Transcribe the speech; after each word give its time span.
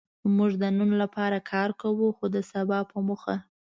موږ 0.35 0.51
د 0.61 0.63
نن 0.77 0.89
لپاره 1.01 1.45
کار 1.51 1.69
کوو؛ 1.81 2.07
خو 2.17 2.25
د 2.35 2.37
سبا 2.51 2.79
په 2.91 2.97
موخه. 3.07 3.35